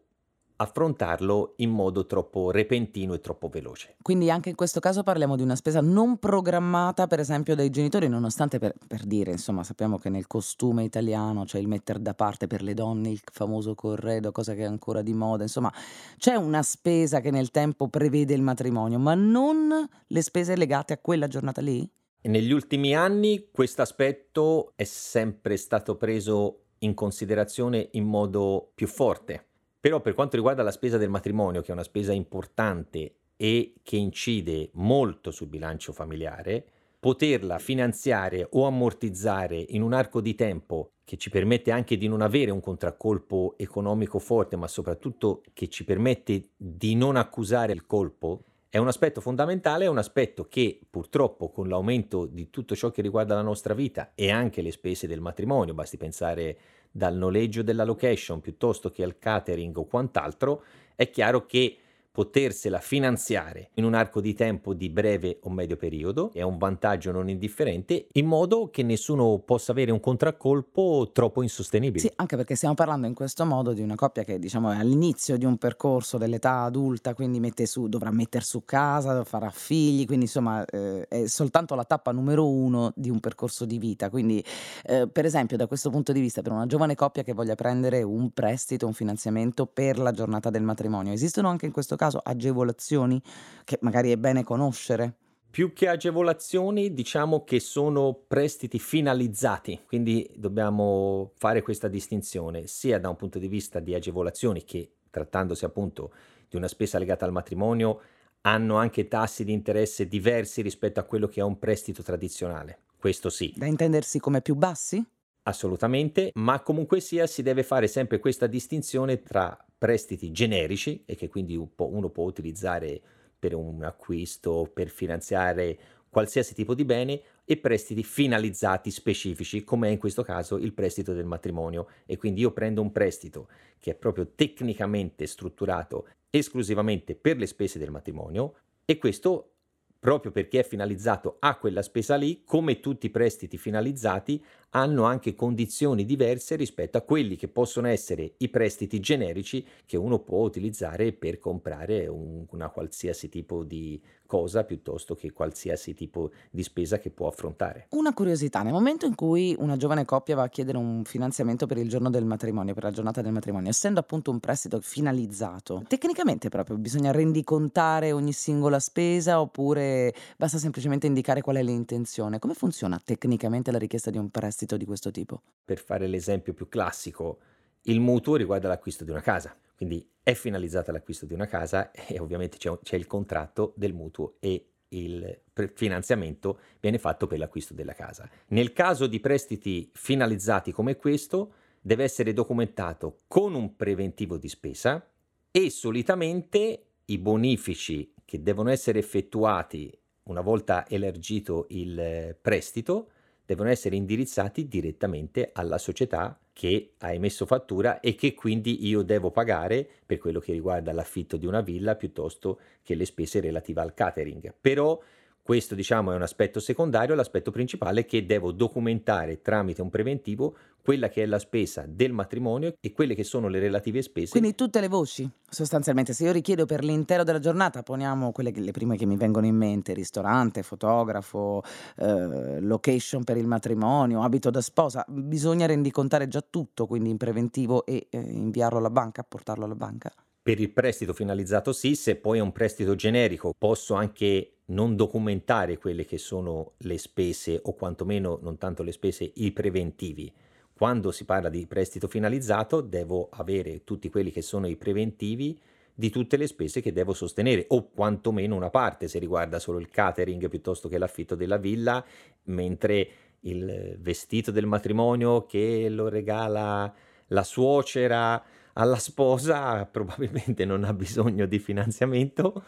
affrontarlo 0.62 1.54
in 1.58 1.70
modo 1.70 2.06
troppo 2.06 2.52
repentino 2.52 3.14
e 3.14 3.22
troppo 3.22 3.48
veloce. 3.48 3.96
Quindi 4.02 4.30
anche 4.30 4.50
in 4.50 4.56
questo 4.56 4.82
caso 4.82 5.04
parliamo 5.04 5.38
di 5.38 5.42
una 5.42 5.56
spesa 5.56 5.80
non 5.80 6.18
programmata, 6.18 7.08
per 7.08 7.20
esempio, 7.20 7.56
dai 7.56 7.70
genitori, 7.70 8.10
nonostante 8.10 8.60
per, 8.60 8.74
per 8.86 9.06
dire, 9.06 9.32
insomma, 9.32 9.64
sappiamo 9.64 9.98
che 9.98 10.10
nel 10.10 10.28
costume 10.28 10.84
italiano 10.84 11.46
c'è 11.46 11.60
il 11.60 11.68
mettere 11.68 12.02
da 12.02 12.14
parte 12.14 12.48
per 12.48 12.62
le 12.62 12.74
donne 12.74 13.10
il 13.10 13.22
famoso 13.32 13.74
corredo, 13.74 14.34
cosa 14.34 14.54
che 14.54 14.62
è 14.62 14.66
ancora 14.66 15.02
di 15.02 15.14
moda, 15.14 15.44
insomma, 15.44 15.72
c'è 16.18 16.36
una 16.36 16.62
spesa 16.62 17.22
che 17.22 17.32
nel 17.32 17.52
tempo 17.52 17.88
prevede 17.88 18.34
il 18.34 18.42
matrimonio, 18.42 19.00
ma 19.00 19.14
non 19.14 19.88
le 20.08 20.22
spese 20.22 20.58
legate 20.58 20.94
a 20.94 20.98
quella 20.98 21.28
giornata 21.28 21.62
lì? 21.62 21.90
Negli 22.22 22.52
ultimi 22.52 22.94
anni 22.94 23.48
questo 23.50 23.82
aspetto 23.82 24.74
è 24.76 24.84
sempre 24.84 25.56
stato 25.56 25.96
preso 25.96 26.64
in 26.80 26.94
considerazione 26.94 27.88
in 27.94 28.04
modo 28.04 28.72
più 28.76 28.88
forte 28.88 29.49
però 29.80 30.02
per 30.02 30.14
quanto 30.14 30.36
riguarda 30.36 30.64
la 30.64 30.72
spesa 30.72 30.98
del 30.98 31.10
matrimonio, 31.10 31.62
che 31.62 31.70
è 31.70 31.74
una 31.74 31.84
spesa 31.84 32.12
importante 32.12 33.16
e 33.38 33.76
che 33.84 33.96
incide 33.96 34.70
molto 34.74 35.32
sul 35.32 35.48
bilancio 35.48 35.94
familiare, 35.94 36.66
poterla 37.00 37.60
finanziare 37.60 38.46
o 38.52 38.66
ammortizzare 38.66 39.58
in 39.70 39.82
un 39.82 39.94
arco 39.94 40.20
di 40.20 40.36
tempo 40.36 40.92
che 41.06 41.16
ci 41.16 41.30
permette 41.30 41.72
anche 41.72 41.98
di 41.98 42.08
non 42.08 42.22
avere 42.22 42.52
un 42.52 42.60
contraccolpo 42.60 43.56
economico 43.58 44.20
forte, 44.20 44.58
ma 44.58 44.68
soprattutto 44.68 45.42
che 45.54 45.70
ci 45.70 45.86
permette 45.86 46.50
di 46.56 46.96
non 46.96 47.16
accusare 47.16 47.72
il 47.72 47.86
colpo, 47.86 48.44
è 48.70 48.78
un 48.78 48.88
aspetto 48.88 49.20
fondamentale, 49.20 49.86
è 49.86 49.88
un 49.88 49.98
aspetto 49.98 50.46
che 50.48 50.80
purtroppo 50.88 51.50
con 51.50 51.68
l'aumento 51.68 52.28
di 52.28 52.52
tutto 52.52 52.76
ciò 52.76 52.92
che 52.92 53.02
riguarda 53.02 53.34
la 53.34 53.42
nostra 53.42 53.74
vita 53.74 54.12
e 54.14 54.30
anche 54.30 54.62
le 54.62 54.72
spese 54.72 55.08
del 55.08 55.22
matrimonio, 55.22 55.74
basti 55.74 55.98
pensare 55.98 56.58
dal 56.92 57.16
noleggio 57.16 57.62
della 57.62 57.84
location 57.84 58.42
piuttosto 58.42 58.90
che 58.92 59.04
al 59.04 59.18
catering 59.18 59.78
o 59.78 59.86
quant'altro, 59.86 60.64
è 60.96 61.10
chiaro 61.10 61.46
che 61.46 61.78
potersela 62.12 62.80
finanziare 62.80 63.70
in 63.76 63.84
un 63.84 63.94
arco 63.94 64.20
di 64.20 64.34
tempo 64.34 64.74
di 64.74 64.90
breve 64.90 65.40
o 65.44 65.50
medio 65.50 65.78
periodo, 65.78 66.32
è 66.34 66.42
un 66.42 66.58
vantaggio 66.58 67.12
non 67.12 67.30
indifferente, 67.30 68.08
in 68.14 68.26
modo 68.26 68.70
che 68.70 68.84
nessuno 68.84 69.40
possa 69.40 69.72
avere 69.72 69.92
un 69.92 70.00
contraccolpo 70.00 71.12
troppo 71.14 71.42
insostenibile. 71.44 72.00
Sì, 72.00 72.12
anche 72.16 72.36
perché 72.36 72.56
stiamo 72.56 72.74
parlando 72.74 73.08
in 73.08 73.14
questo 73.14 73.46
modo 73.46 73.74
di 73.74 73.82
una 73.82 73.96
coppia 73.96 74.24
che 74.24 74.40
diciamo 74.40 74.72
è 74.72 74.78
all'inizio 74.78 75.38
di 75.38 75.46
un 75.46 75.58
percorso 75.58 76.18
dell'età 76.18 76.62
adulta, 76.62 77.14
quindi 77.14 77.40
mette 77.40 77.66
su, 77.66 77.88
dovrà 77.88 78.12
mettere 78.12 78.44
su 78.44 78.66
casa, 78.66 79.24
farà 79.24 79.50
figli, 79.50 80.06
quindi 80.06 80.26
insomma 80.26 80.66
eh, 80.66 81.08
è 81.08 81.28
soltanto 81.28 81.76
la 81.76 81.86
tappa 81.86 82.12
numero 82.12 82.50
uno 82.50 82.92
di 82.96 83.10
un 83.10 83.20
percorso 83.20 83.66
di 83.66 83.78
vita. 83.78 84.10
Quindi 84.10 84.44
eh, 84.84 85.08
per 85.08 85.26
esempio 85.26 85.58
da 85.58 85.68
questo 85.68 85.90
punto 85.90 86.12
di 86.12 86.20
vista 86.20 86.42
per 86.42 86.52
una 86.52 86.66
giovane 86.66 86.96
coppia 86.96 87.24
che 87.24 87.34
voglia 87.34 87.56
prendere 87.56 88.02
un 88.02 88.32
prestito, 88.32 88.88
un 88.88 88.94
finanziamento 88.94 89.68
per 89.68 90.00
la 90.00 90.12
giornata 90.12 90.50
del 90.50 90.64
matrimonio, 90.64 91.14
esistono 91.14 91.48
anche 91.50 91.66
in 91.66 91.72
questo 91.72 91.96
caso 91.96 92.09
caso 92.10 92.20
agevolazioni 92.24 93.22
che 93.64 93.78
magari 93.82 94.12
è 94.12 94.18
bene 94.18 94.44
conoscere? 94.44 95.16
Più 95.50 95.74
che 95.74 95.88
agevolazioni, 95.88 96.94
diciamo 96.94 97.44
che 97.44 97.60
sono 97.60 98.14
prestiti 98.28 98.78
finalizzati, 98.78 99.82
quindi 99.88 100.30
dobbiamo 100.36 101.32
fare 101.38 101.62
questa 101.62 101.88
distinzione 101.88 102.68
sia 102.68 103.00
da 103.00 103.10
un 103.10 103.16
punto 103.16 103.40
di 103.40 103.48
vista 103.48 103.80
di 103.80 103.96
agevolazioni 103.96 104.64
che, 104.64 104.92
trattandosi 105.10 105.66
appunto 105.66 106.12
di 106.48 106.56
una 106.56 106.68
spesa 106.68 107.00
legata 107.00 107.26
al 107.26 107.32
matrimonio, 107.32 108.02
hanno 108.42 108.78
anche 108.78 109.08
tassi 109.08 109.44
di 109.44 109.52
interesse 109.52 110.08
diversi 110.08 110.62
rispetto 110.62 111.00
a 111.00 111.04
quello 111.04 111.28
che 111.28 111.40
è 111.40 111.44
un 111.44 111.58
prestito 111.58 112.04
tradizionale. 112.04 112.82
Questo 112.98 113.30
sì. 113.30 113.52
Da 113.56 113.66
intendersi 113.66 114.20
come 114.20 114.42
più 114.42 114.56
bassi? 114.56 115.04
Assolutamente, 115.44 116.30
ma 116.36 116.62
comunque 116.62 117.00
sia 117.00 117.26
si 117.26 117.42
deve 117.42 117.64
fare 117.64 117.88
sempre 117.88 118.20
questa 118.20 118.46
distinzione 118.46 119.24
tra 119.24 119.58
prestiti 119.80 120.32
generici 120.32 121.04
e 121.06 121.16
che 121.16 121.30
quindi 121.30 121.56
uno 121.56 122.10
può 122.10 122.26
utilizzare 122.26 123.02
per 123.40 123.56
un 123.56 123.84
acquisto, 123.84 124.70
per 124.72 124.90
finanziare 124.90 125.80
qualsiasi 126.10 126.54
tipo 126.54 126.76
di 126.76 126.84
bene 126.84 127.22
e 127.46 127.58
prestiti 127.58 128.04
finalizzati 128.04 128.92
specifici, 128.92 129.64
come 129.64 129.88
è 129.88 129.92
in 129.92 129.98
questo 129.98 130.22
caso 130.22 130.58
il 130.58 130.74
prestito 130.74 131.14
del 131.14 131.26
matrimonio. 131.26 131.88
E 132.06 132.18
quindi 132.18 132.42
io 132.42 132.52
prendo 132.52 132.82
un 132.82 132.92
prestito 132.92 133.48
che 133.80 133.92
è 133.92 133.96
proprio 133.96 134.34
tecnicamente 134.36 135.26
strutturato 135.26 136.08
esclusivamente 136.30 137.16
per 137.16 137.38
le 137.38 137.48
spese 137.48 137.80
del 137.80 137.90
matrimonio 137.90 138.56
e 138.86 138.98
questo 138.98 139.54
proprio 140.00 140.32
perché 140.32 140.60
è 140.62 140.64
finalizzato 140.64 141.36
a 141.40 141.58
quella 141.58 141.82
spesa 141.82 142.16
lì, 142.16 142.44
come 142.46 142.80
tutti 142.80 143.08
i 143.08 143.12
prestiti 143.12 143.58
finalizzati, 143.58 144.44
hanno 144.72 145.04
anche 145.04 145.34
condizioni 145.34 146.06
diverse 146.06 146.56
rispetto 146.56 146.98
a 146.98 147.02
quelli 147.02 147.36
che 147.36 147.48
possono 147.48 147.88
essere 147.88 148.34
i 148.38 148.50
prestiti 148.50 149.00
generici 149.00 149.66
che 149.86 149.98
uno 149.98 150.20
può 150.20 150.40
utilizzare 150.40 151.12
per 151.12 151.40
comprare 151.40 152.08
un, 152.08 152.46
una 152.50 152.70
qualsiasi 152.70 153.30
tipo 153.30 153.64
di 153.64 154.00
cosa 154.28 154.64
piuttosto 154.64 155.16
che 155.16 155.32
qualsiasi 155.32 155.96
tipo 155.96 156.30
di 156.52 156.62
spesa 156.62 157.00
che 157.00 157.10
può 157.10 157.28
affrontare. 157.28 157.88
Una 157.90 158.14
curiosità, 158.14 158.62
nel 158.62 158.74
momento 158.74 159.08
in 159.08 159.16
cui 159.16 159.56
una 159.58 159.76
giovane 159.76 160.06
coppia 160.06 160.36
va 160.36 160.44
a 160.44 160.50
chiedere 160.50 160.78
un 160.78 161.04
finanziamento 161.04 161.66
per 161.66 161.80
il 161.80 161.90
giorno 161.90 162.12
del 162.12 162.26
matrimonio, 162.26 162.76
per 162.76 162.84
la 162.84 162.92
giornata 162.92 163.24
del 163.24 163.32
matrimonio, 163.32 163.72
essendo 163.72 164.00
appunto 164.00 164.30
un 164.30 164.40
prestito 164.40 164.80
finalizzato, 164.82 165.84
tecnicamente 165.88 166.50
proprio 166.50 166.78
bisogna 166.78 167.12
rendicontare 167.12 168.12
ogni 168.12 168.34
singola 168.34 168.80
spesa 168.80 169.42
oppure 169.42 169.89
basta 170.38 170.58
semplicemente 170.58 171.06
indicare 171.06 171.42
qual 171.42 171.58
è 171.58 171.64
l'intenzione? 171.64 172.40
Come 172.40 172.54
funziona 172.54 173.00
tecnicamente 173.04 173.72
la 173.72 173.78
richiesta 173.78 174.10
di 174.10 174.18
un 174.18 174.30
prestito? 174.30 174.78
di 174.80 174.86
questo 174.86 175.12
tipo? 175.12 175.42
Per 175.64 175.80
fare 175.80 176.08
l'esempio 176.08 176.54
più 176.54 176.68
classico, 176.68 177.40
il 177.84 178.00
mutuo 178.00 178.36
riguarda 178.36 178.68
l'acquisto 178.68 179.04
di 179.04 179.12
una 179.12 179.22
casa, 179.22 179.56
quindi 179.76 180.08
è 180.24 180.34
finalizzata 180.34 180.90
all'acquisto 180.90 181.26
di 181.26 181.34
una 181.34 181.46
casa 181.46 181.92
e 181.92 182.20
ovviamente 182.20 182.58
c'è, 182.58 182.76
c'è 182.82 182.96
il 182.96 183.06
contratto 183.06 183.74
del 183.76 183.94
mutuo 183.94 184.36
e 184.40 184.66
il 184.90 185.42
finanziamento 185.76 186.60
viene 186.80 186.98
fatto 186.98 187.28
per 187.28 187.38
l'acquisto 187.38 187.76
della 187.76 187.94
casa. 187.94 188.28
Nel 188.48 188.74
caso 188.74 189.06
di 189.06 189.20
prestiti 189.20 189.92
finalizzati 189.94 190.72
come 190.72 190.96
questo, 190.96 191.54
deve 191.82 192.04
essere 192.04 192.34
documentato 192.34 193.22
con 193.28 193.54
un 193.54 193.76
preventivo 193.76 194.38
di 194.38 194.50
spesa 194.50 195.08
e 195.52 195.70
solitamente 195.70 196.86
i 197.06 197.18
bonifici 197.18 198.14
che 198.30 198.44
devono 198.44 198.70
essere 198.70 199.00
effettuati 199.00 199.92
una 200.26 200.42
volta 200.42 200.88
elargito 200.88 201.66
il 201.70 202.38
prestito 202.40 203.10
devono 203.44 203.70
essere 203.70 203.96
indirizzati 203.96 204.68
direttamente 204.68 205.50
alla 205.52 205.80
società 205.80 206.40
che 206.54 206.92
ha 207.00 207.12
emesso 207.12 207.48
fattura 207.48 208.00
e 208.02 208.14
che 208.14 208.36
quindi 208.36 208.86
io 208.86 209.02
devo 209.02 209.32
pagare 209.32 209.90
per 210.06 210.20
quello 210.20 210.40
che 210.40 210.52
riguarda 210.52 210.94
l'affitto 210.94 211.38
di 211.38 211.48
una 211.48 211.62
villa 211.62 211.96
piuttosto 211.96 212.60
che 212.84 212.94
le 212.94 213.06
spese 213.06 213.40
relative 213.40 213.82
al 213.82 213.96
catering. 213.96 214.54
Però 214.62 215.02
questo 215.50 215.74
diciamo 215.74 216.12
è 216.12 216.16
un 216.16 216.22
aspetto 216.22 216.60
secondario, 216.60 217.16
l'aspetto 217.16 217.50
principale 217.50 218.02
è 218.02 218.06
che 218.06 218.24
devo 218.24 218.52
documentare 218.52 219.42
tramite 219.42 219.82
un 219.82 219.90
preventivo 219.90 220.56
quella 220.80 221.10
che 221.10 221.24
è 221.24 221.26
la 221.26 221.40
spesa 221.40 221.86
del 221.88 222.12
matrimonio 222.12 222.76
e 222.80 222.92
quelle 222.92 223.16
che 223.16 223.24
sono 223.24 223.48
le 223.48 223.58
relative 223.58 224.04
spese. 224.04 224.30
Quindi 224.30 224.54
tutte 224.54 224.80
le 224.80 224.88
voci, 224.88 225.28
sostanzialmente. 225.50 226.14
Se 226.14 226.24
io 226.24 226.32
richiedo 226.32 226.68
per 226.68 226.84
l'intero 226.84 227.24
della 227.24 227.40
giornata, 227.40 227.82
poniamo 227.82 228.32
quelle 228.32 228.52
che, 228.52 228.60
le 228.60 228.70
prime 228.70 228.96
che 228.96 229.08
mi 229.08 229.18
vengono 229.18 229.48
in 229.48 229.56
mente, 229.56 229.96
ristorante, 229.96 230.62
fotografo, 230.62 231.64
eh, 231.98 232.60
location 232.62 233.24
per 233.24 233.38
il 233.38 233.48
matrimonio, 233.48 234.22
abito 234.22 234.52
da 234.52 234.62
sposa, 234.62 235.04
bisogna 235.08 235.66
rendicontare 235.66 236.28
già 236.28 236.46
tutto, 236.48 236.86
quindi 236.86 237.10
in 237.10 237.18
preventivo 237.18 237.88
e 237.88 238.06
eh, 238.12 238.20
inviarlo 238.20 238.78
alla 238.78 238.92
banca, 238.92 239.24
portarlo 239.24 239.66
alla 239.66 239.74
banca. 239.74 240.14
Per 240.44 240.60
il 240.60 240.70
prestito 240.70 241.14
finalizzato 241.14 241.74
sì, 241.74 241.96
se 241.96 242.18
poi 242.18 242.38
è 242.38 242.42
un 242.42 242.52
prestito 242.52 242.94
generico 242.94 243.56
posso 243.58 243.96
anche 243.96 244.59
non 244.70 244.96
documentare 244.96 245.78
quelle 245.78 246.06
che 246.06 246.18
sono 246.18 246.74
le 246.78 246.98
spese 246.98 247.60
o 247.64 247.74
quantomeno 247.74 248.40
non 248.42 248.58
tanto 248.58 248.84
le 248.84 248.92
spese, 248.92 249.32
i 249.36 249.52
preventivi. 249.52 250.32
Quando 250.74 251.12
si 251.12 251.26
parla 251.26 251.50
di 251.50 251.66
prestito 251.68 252.08
finalizzato 252.08 252.82
devo 252.82 253.30
avere 253.32 253.84
tutti 253.84 254.10
quelli 254.10 254.32
che 254.32 254.42
sono 254.42 254.68
i 254.68 254.78
preventivi 254.78 255.60
di 255.94 256.10
tutte 256.10 256.38
le 256.38 256.48
spese 256.48 256.80
che 256.80 256.94
devo 256.94 257.14
sostenere 257.14 257.66
o 257.70 257.90
quantomeno 257.90 258.56
una 258.56 258.70
parte 258.70 259.10
se 259.10 259.20
riguarda 259.20 259.60
solo 259.60 259.80
il 259.80 259.90
catering 259.90 260.48
piuttosto 260.48 260.88
che 260.88 260.98
l'affitto 260.98 261.36
della 261.36 261.58
villa, 261.58 262.04
mentre 262.44 263.10
il 263.42 263.98
vestito 264.00 264.52
del 264.52 264.66
matrimonio 264.66 265.46
che 265.46 265.90
lo 265.90 266.08
regala 266.08 266.94
la 267.28 267.44
suocera 267.44 268.42
alla 268.74 268.98
sposa 268.98 269.86
probabilmente 269.92 270.64
non 270.66 270.84
ha 270.84 270.94
bisogno 270.94 271.46
di 271.46 271.60
finanziamento 271.60 272.64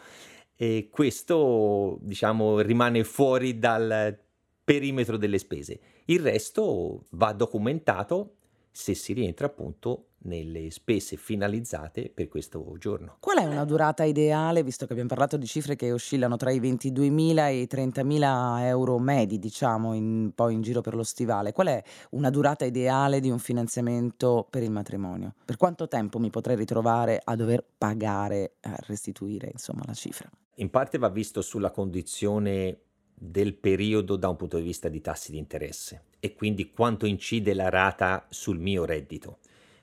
e 0.62 0.90
questo 0.92 1.98
diciamo 2.02 2.60
rimane 2.60 3.02
fuori 3.02 3.58
dal 3.58 4.16
perimetro 4.62 5.16
delle 5.16 5.38
spese. 5.38 5.80
Il 6.04 6.20
resto 6.20 7.06
va 7.10 7.32
documentato 7.32 8.34
se 8.70 8.94
si 8.94 9.12
rientra 9.12 9.46
appunto 9.46 10.10
nelle 10.18 10.70
spese 10.70 11.16
finalizzate 11.16 12.12
per 12.14 12.28
questo 12.28 12.76
giorno. 12.78 13.16
Qual 13.18 13.38
è 13.38 13.44
una 13.44 13.64
durata 13.64 14.04
ideale, 14.04 14.62
visto 14.62 14.86
che 14.86 14.92
abbiamo 14.92 15.08
parlato 15.08 15.36
di 15.36 15.46
cifre 15.46 15.74
che 15.74 15.90
oscillano 15.90 16.36
tra 16.36 16.52
i 16.52 16.60
22.000 16.60 17.38
e 17.48 17.60
i 17.62 17.68
30.000 17.68 18.60
euro 18.60 19.00
medi, 19.00 19.40
diciamo, 19.40 19.94
in, 19.94 20.30
poi 20.32 20.54
in 20.54 20.62
giro 20.62 20.80
per 20.80 20.94
lo 20.94 21.02
stivale? 21.02 21.50
Qual 21.50 21.66
è 21.66 21.82
una 22.10 22.30
durata 22.30 22.64
ideale 22.64 23.18
di 23.18 23.30
un 23.30 23.40
finanziamento 23.40 24.46
per 24.48 24.62
il 24.62 24.70
matrimonio? 24.70 25.34
Per 25.44 25.56
quanto 25.56 25.88
tempo 25.88 26.20
mi 26.20 26.30
potrei 26.30 26.54
ritrovare 26.54 27.20
a 27.22 27.34
dover 27.34 27.64
pagare, 27.76 28.52
a 28.60 28.76
restituire, 28.86 29.48
insomma, 29.50 29.82
la 29.86 29.94
cifra? 29.94 30.30
In 30.56 30.68
parte 30.70 30.98
va 30.98 31.08
visto 31.08 31.40
sulla 31.40 31.70
condizione 31.70 32.78
del 33.14 33.54
periodo 33.54 34.16
da 34.16 34.28
un 34.28 34.36
punto 34.36 34.58
di 34.58 34.64
vista 34.64 34.88
di 34.88 35.00
tassi 35.00 35.30
di 35.30 35.38
interesse 35.38 36.04
e 36.20 36.34
quindi 36.34 36.70
quanto 36.70 37.06
incide 37.06 37.54
la 37.54 37.70
rata 37.70 38.26
sul 38.28 38.58
mio 38.58 38.84
reddito. 38.84 39.38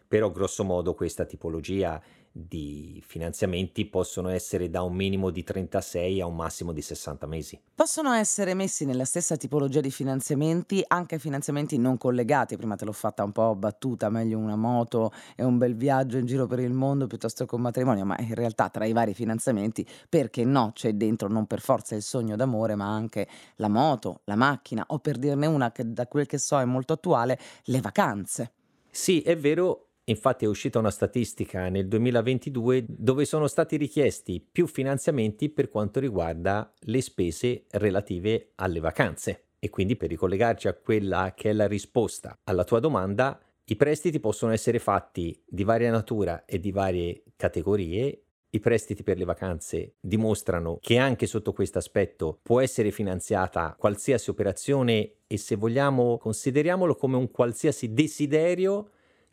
Però 0.08 0.32
grosso 0.32 0.64
modo 0.64 0.94
questa 0.94 1.26
tipologia 1.26 2.02
di 2.48 3.01
finanziamenti 3.05 3.86
possono 3.86 4.29
essere 4.29 4.69
da 4.69 4.81
un 4.81 4.93
minimo 4.93 5.29
di 5.29 5.43
36 5.43 6.22
a 6.22 6.25
un 6.25 6.36
massimo 6.36 6.72
di 6.72 6.81
60 6.81 7.27
mesi. 7.27 7.60
Possono 7.75 8.12
essere 8.13 8.53
messi 8.53 8.86
nella 8.86 9.05
stessa 9.05 9.36
tipologia 9.36 9.81
di 9.81 9.91
finanziamenti 9.91 10.84
anche 10.88 11.19
finanziamenti 11.19 11.77
non 11.77 11.98
collegati, 11.98 12.58
prima 12.58 12.75
te 12.75 12.86
l'ho 12.86 12.91
fatta 12.91 13.24
un 13.24 13.31
po' 13.31 13.55
battuta, 13.55 14.10
meglio 14.10 14.38
una 14.38 14.55
moto 14.55 15.12
e 15.36 15.43
un 15.43 15.58
bel 15.58 15.75
viaggio 15.75 16.17
in 16.17 16.25
giro 16.25 16.48
per 16.48 16.60
il 16.60 16.74
mondo 16.74 17.08
piuttosto 17.08 17.46
che 17.46 17.55
un 17.55 17.62
matrimonio, 17.62 18.05
ma 18.05 18.15
in 18.19 18.36
realtà 18.36 18.69
tra 18.69 18.86
i 18.86 18.93
vari 18.93 19.13
finanziamenti, 19.13 19.86
perché 20.08 20.43
no, 20.43 20.72
c'è 20.74 20.93
dentro 20.93 21.27
non 21.27 21.46
per 21.46 21.62
forza 21.62 21.96
il 21.96 22.01
sogno 22.01 22.36
d'amore, 22.36 22.75
ma 22.75 22.88
anche 22.88 23.27
la 23.55 23.67
moto, 23.67 24.22
la 24.25 24.36
macchina 24.36 24.84
o 24.88 25.00
per 25.00 25.17
dirne 25.17 25.48
una 25.48 25.72
che 25.72 25.91
da 25.91 26.08
quel 26.08 26.25
che 26.25 26.38
so 26.38 26.60
è 26.60 26.65
molto 26.65 26.93
attuale, 26.93 27.39
le 27.65 27.81
vacanze. 27.81 28.51
Sì, 28.91 29.22
è 29.22 29.38
vero, 29.38 29.88
Infatti 30.10 30.46
è 30.46 30.48
uscita 30.48 30.80
una 30.80 30.89
statistica 30.89 31.70
nel 31.70 31.88
2022 31.88 32.84
dove 32.88 33.25
sono 33.25 33.46
stati 33.46 33.78
richiesti 33.78 34.42
più 34.42 34.66
finanziamenti 34.66 35.50
per 35.50 35.70
quanto 35.70 36.00
riguarda 36.00 36.74
le 36.80 37.01
spese 37.01 37.66
relative 37.70 38.54
alle 38.56 38.80
vacanze. 38.80 39.44
E 39.60 39.70
quindi 39.70 39.96
per 39.98 40.10
ricollegarci 40.10 40.68
a 40.68 40.74
quella 40.74 41.34
che 41.36 41.51
è 41.51 41.54
la 41.54 41.68
risposta 41.68 42.39
alla 42.46 42.63
tua 42.63 42.80
domanda, 42.80 43.39
i 43.66 43.75
prestiti 43.75 44.20
possono 44.20 44.51
essere 44.51 44.80
fatti 44.80 45.39
di 45.46 45.63
varia 45.63 45.92
natura 45.92 46.44
e 46.46 46.60
di 46.60 46.72
varie 46.72 47.24
categorie 47.36 48.24
I 48.51 48.60
prestiti 48.60 49.04
per 49.04 49.20
le 49.20 49.25
vacanze 49.25 49.94
dimostrano 50.00 50.80
che 50.82 50.98
anche 50.98 51.28
sotto 51.28 51.54
questo 51.54 51.78
aspetto 51.78 52.39
può 52.42 52.62
essere 52.62 52.89
finanziata 52.89 53.75
qualsiasi 53.78 54.32
operazione 54.32 55.18
e 55.28 55.38
se 55.38 55.56
vogliamo 55.56 56.18
consideriamolo 56.18 56.96
come 56.96 57.16
un 57.16 57.30
qualsiasi 57.30 57.94
desiderio 57.94 58.89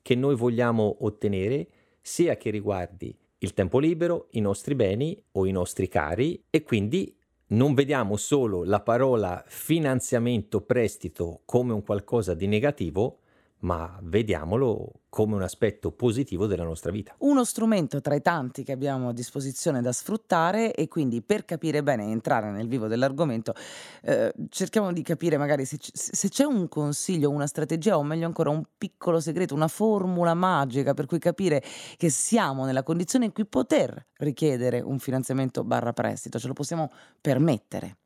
che 0.06 0.14
noi 0.14 0.36
vogliamo 0.36 0.98
ottenere, 1.00 1.66
sia 2.00 2.36
che 2.36 2.50
riguardi 2.50 3.12
il 3.38 3.54
tempo 3.54 3.80
libero, 3.80 4.28
i 4.30 4.40
nostri 4.40 4.76
beni 4.76 5.20
o 5.32 5.46
i 5.46 5.50
nostri 5.50 5.88
cari. 5.88 6.44
E 6.48 6.62
quindi 6.62 7.12
non 7.48 7.74
vediamo 7.74 8.16
solo 8.16 8.62
la 8.62 8.80
parola 8.82 9.42
finanziamento, 9.48 10.60
prestito 10.60 11.42
come 11.44 11.72
un 11.72 11.82
qualcosa 11.82 12.34
di 12.34 12.46
negativo, 12.46 13.18
ma 13.60 13.98
vediamolo 14.02 15.00
come 15.08 15.34
un 15.34 15.42
aspetto 15.42 15.92
positivo 15.92 16.46
della 16.46 16.62
nostra 16.62 16.90
vita. 16.90 17.14
Uno 17.20 17.44
strumento 17.44 18.00
tra 18.02 18.14
i 18.14 18.20
tanti 18.20 18.62
che 18.62 18.72
abbiamo 18.72 19.08
a 19.08 19.12
disposizione 19.12 19.80
da 19.80 19.92
sfruttare 19.92 20.74
e 20.74 20.88
quindi 20.88 21.22
per 21.22 21.46
capire 21.46 21.82
bene 21.82 22.04
e 22.04 22.10
entrare 22.10 22.50
nel 22.50 22.68
vivo 22.68 22.86
dell'argomento 22.86 23.54
eh, 24.02 24.34
cerchiamo 24.50 24.92
di 24.92 25.00
capire 25.02 25.38
magari 25.38 25.64
se, 25.64 25.78
c- 25.78 25.90
se 25.92 26.28
c'è 26.28 26.44
un 26.44 26.68
consiglio, 26.68 27.30
una 27.30 27.46
strategia 27.46 27.96
o 27.96 28.02
meglio 28.02 28.26
ancora 28.26 28.50
un 28.50 28.62
piccolo 28.76 29.20
segreto, 29.20 29.54
una 29.54 29.68
formula 29.68 30.34
magica 30.34 30.92
per 30.92 31.06
cui 31.06 31.18
capire 31.18 31.62
che 31.96 32.10
siamo 32.10 32.66
nella 32.66 32.82
condizione 32.82 33.24
in 33.24 33.32
cui 33.32 33.46
poter 33.46 34.08
richiedere 34.18 34.80
un 34.80 34.98
finanziamento 34.98 35.64
barra 35.64 35.94
prestito, 35.94 36.38
ce 36.38 36.46
lo 36.46 36.52
possiamo 36.52 36.92
permettere. 37.20 37.96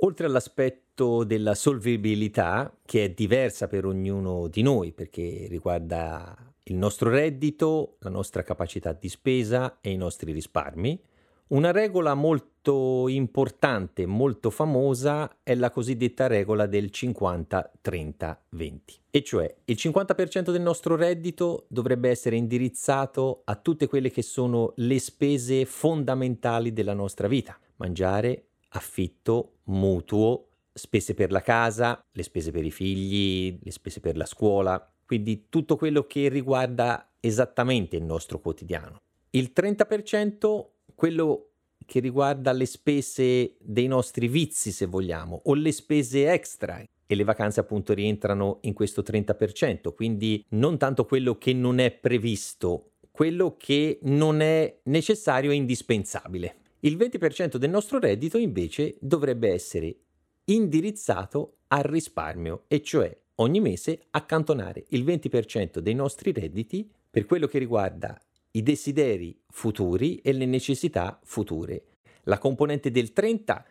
Oltre 0.00 0.26
all'aspetto 0.26 1.24
della 1.24 1.54
solvibilità, 1.54 2.76
che 2.84 3.04
è 3.04 3.10
diversa 3.10 3.66
per 3.66 3.86
ognuno 3.86 4.48
di 4.48 4.62
noi 4.62 4.92
perché 4.92 5.46
riguarda 5.48 6.36
il 6.64 6.76
nostro 6.76 7.08
reddito, 7.10 7.96
la 8.00 8.10
nostra 8.10 8.42
capacità 8.42 8.92
di 8.92 9.08
spesa 9.08 9.78
e 9.80 9.90
i 9.90 9.96
nostri 9.96 10.32
risparmi, 10.32 11.00
una 11.48 11.70
regola 11.70 12.14
molto 12.14 13.06
importante, 13.06 14.04
molto 14.04 14.50
famosa 14.50 15.38
è 15.44 15.54
la 15.54 15.70
cosiddetta 15.70 16.26
regola 16.26 16.66
del 16.66 16.90
50-30-20, 16.92 18.80
e 19.10 19.22
cioè 19.22 19.54
il 19.64 19.76
50% 19.78 20.50
del 20.50 20.60
nostro 20.60 20.96
reddito 20.96 21.66
dovrebbe 21.68 22.10
essere 22.10 22.34
indirizzato 22.34 23.42
a 23.44 23.54
tutte 23.54 23.86
quelle 23.86 24.10
che 24.10 24.22
sono 24.22 24.72
le 24.76 24.98
spese 24.98 25.64
fondamentali 25.66 26.72
della 26.72 26.94
nostra 26.94 27.28
vita, 27.28 27.56
mangiare, 27.76 28.46
affitto, 28.70 29.55
mutuo, 29.66 30.48
spese 30.72 31.14
per 31.14 31.30
la 31.30 31.40
casa, 31.40 32.04
le 32.10 32.22
spese 32.22 32.50
per 32.50 32.64
i 32.64 32.70
figli, 32.70 33.58
le 33.62 33.70
spese 33.70 34.00
per 34.00 34.16
la 34.16 34.26
scuola, 34.26 34.92
quindi 35.04 35.46
tutto 35.48 35.76
quello 35.76 36.04
che 36.06 36.28
riguarda 36.28 37.12
esattamente 37.20 37.96
il 37.96 38.04
nostro 38.04 38.40
quotidiano. 38.40 39.00
Il 39.30 39.52
30% 39.54 40.66
quello 40.94 41.50
che 41.86 42.00
riguarda 42.00 42.52
le 42.52 42.66
spese 42.66 43.56
dei 43.60 43.86
nostri 43.86 44.26
vizi, 44.26 44.72
se 44.72 44.86
vogliamo, 44.86 45.42
o 45.44 45.54
le 45.54 45.72
spese 45.72 46.30
extra. 46.32 46.82
E 47.08 47.14
le 47.14 47.22
vacanze 47.22 47.60
appunto 47.60 47.94
rientrano 47.94 48.58
in 48.62 48.72
questo 48.72 49.02
30%, 49.02 49.94
quindi 49.94 50.44
non 50.50 50.76
tanto 50.76 51.04
quello 51.04 51.38
che 51.38 51.52
non 51.52 51.78
è 51.78 51.92
previsto, 51.92 52.94
quello 53.12 53.54
che 53.56 54.00
non 54.02 54.40
è 54.40 54.80
necessario 54.84 55.52
e 55.52 55.54
indispensabile. 55.54 56.56
Il 56.86 56.96
20% 56.96 57.56
del 57.56 57.68
nostro 57.68 57.98
reddito 57.98 58.38
invece 58.38 58.96
dovrebbe 59.00 59.50
essere 59.50 59.92
indirizzato 60.44 61.56
al 61.66 61.82
risparmio, 61.82 62.62
e 62.68 62.80
cioè 62.80 63.12
ogni 63.36 63.58
mese 63.58 64.02
accantonare 64.10 64.84
il 64.90 65.04
20% 65.04 65.80
dei 65.80 65.94
nostri 65.94 66.30
redditi 66.30 66.88
per 67.10 67.26
quello 67.26 67.48
che 67.48 67.58
riguarda 67.58 68.16
i 68.52 68.62
desideri 68.62 69.36
futuri 69.48 70.18
e 70.18 70.30
le 70.30 70.46
necessità 70.46 71.18
future. 71.24 71.86
La 72.22 72.38
componente 72.38 72.92
del 72.92 73.12
30 73.12 73.64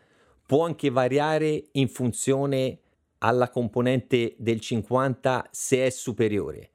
può 0.46 0.66
anche 0.66 0.90
variare 0.90 1.70
in 1.72 1.88
funzione 1.88 2.80
alla 3.20 3.50
componente 3.50 4.36
del 4.38 4.60
50 4.60 5.48
se 5.52 5.86
è 5.86 5.90
superiore, 5.90 6.70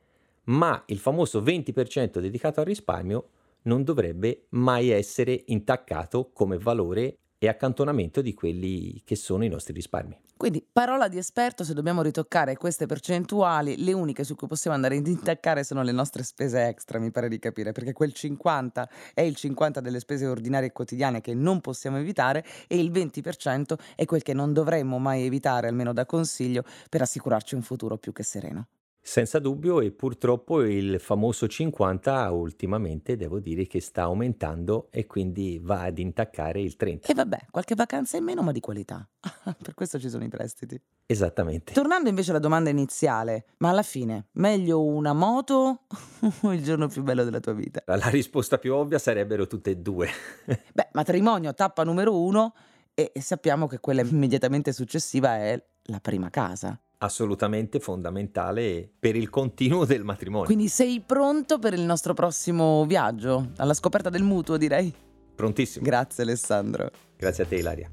ma 0.44 0.82
il 0.87 1.00
famoso 1.00 1.42
20% 1.42 2.18
dedicato 2.18 2.61
al 2.61 2.66
risparmio 2.66 3.28
non 3.62 3.85
dovrebbe 3.85 4.47
mai 4.50 4.90
essere 4.90 5.43
intaccato 5.47 6.31
come 6.33 6.59
valore 6.59 7.17
e 7.43 7.49
accantonamento 7.49 8.21
di 8.21 8.35
quelli 8.35 9.00
che 9.02 9.17
sono 9.17 9.45
i 9.45 9.49
nostri 9.49 9.73
risparmi. 9.73 10.14
Quindi, 10.37 10.67
parola 10.71 11.09
di 11.09 11.17
esperto, 11.17 11.64
se 11.64 11.73
dobbiamo 11.73 12.02
ritoccare 12.02 12.57
queste 12.57 12.87
percentuali, 12.87 13.83
le 13.83 13.93
uniche 13.93 14.25
su 14.25 14.35
cui 14.35 14.47
possiamo 14.47 14.76
andare 14.76 14.97
ad 14.97 15.07
intaccare 15.07 15.64
sono 15.64 15.83
le 15.83 15.93
nostre 15.93 16.23
spese 16.23 16.67
extra, 16.67 16.99
mi 16.99 17.11
pare 17.11 17.29
di 17.29 17.38
capire, 17.38 17.73
perché 17.73 17.92
quel 17.92 18.12
50 18.12 18.88
è 19.14 19.23
il 19.23 19.37
50 19.37 19.81
delle 19.81 20.01
spese 20.01 20.27
ordinarie 20.27 20.68
e 20.68 20.73
quotidiane 20.73 21.20
che 21.20 21.35
non 21.35 21.61
possiamo 21.61 21.99
evitare 21.99 22.44
e 22.68 22.79
il 22.79 22.90
20% 22.90 23.75
è 23.96 24.05
quel 24.05 24.23
che 24.23 24.35
non 24.35 24.53
dovremmo 24.53 24.99
mai 24.99 25.25
evitare, 25.25 25.68
almeno 25.68 25.92
da 25.92 26.05
consiglio, 26.07 26.64
per 26.88 27.03
assicurarci 27.03 27.55
un 27.55 27.62
futuro 27.62 27.96
più 27.96 28.12
che 28.12 28.23
sereno. 28.23 28.68
Senza 29.03 29.39
dubbio 29.39 29.81
e 29.81 29.93
purtroppo 29.93 30.63
il 30.63 31.01
famoso 31.01 31.49
50 31.49 32.31
ultimamente 32.31 33.17
devo 33.17 33.41
dire 33.41 33.67
che 33.67 33.81
sta 33.81 34.03
aumentando 34.03 34.89
e 34.91 35.07
quindi 35.07 35.59
va 35.61 35.83
ad 35.83 35.99
intaccare 35.99 36.61
il 36.61 36.77
30. 36.77 37.09
E 37.09 37.15
vabbè, 37.15 37.47
qualche 37.51 37.75
vacanza 37.75 38.19
in 38.19 38.25
meno 38.25 38.43
ma 38.43 38.53
di 38.53 38.61
qualità. 38.61 39.09
per 39.61 39.75
questo 39.75 39.99
ci 39.99 40.11
sono 40.11 40.25
i 40.25 40.29
prestiti. 40.29 40.81
Esattamente. 41.07 41.73
Tornando 41.73 42.09
invece 42.11 42.31
alla 42.31 42.39
domanda 42.39 42.69
iniziale, 42.69 43.47
ma 43.59 43.71
alla 43.71 43.83
fine, 43.83 44.27
meglio 44.33 44.85
una 44.85 45.15
moto 45.15 45.87
o 46.43 46.53
il 46.53 46.63
giorno 46.63 46.87
più 46.87 47.03
bello 47.03 47.25
della 47.25 47.41
tua 47.41 47.55
vita? 47.55 47.83
La 47.87 48.11
risposta 48.11 48.59
più 48.59 48.75
ovvia 48.75 48.99
sarebbero 48.99 49.47
tutte 49.47 49.71
e 49.71 49.77
due. 49.77 50.09
Beh, 50.73 50.91
matrimonio 50.93 51.55
tappa 51.55 51.85
numero 51.85 52.21
uno 52.21 52.55
e 52.95 53.13
sappiamo 53.19 53.67
che 53.67 53.81
quella 53.81 54.03
immediatamente 54.03 54.73
successiva 54.73 55.37
è 55.37 55.61
la 55.85 56.01
prima 56.01 56.29
casa 56.29 56.79
assolutamente 57.03 57.81
fondamentale 57.81 58.89
per 58.99 59.17
il 59.17 59.31
continuo 59.31 59.85
del 59.85 60.05
matrimonio. 60.05 60.47
Quindi 60.47 60.69
sei 60.69 61.01
pronto 61.01 61.59
per 61.59 61.73
il 61.73 61.83
nostro 61.83 62.15
prossimo 62.15 62.85
viaggio? 62.87 63.53
Alla 63.57 63.75
scoperta 63.75 64.11
del 64.11 64.23
mutuo, 64.23 64.57
direi? 64.57 64.93
Prontissimo. 65.35 65.85
Grazie 65.85 66.25
Alessandro. 66.25 66.91
Grazie 67.17 67.45
a 67.45 67.47
te 67.47 67.57
Ilaria. 67.57 67.91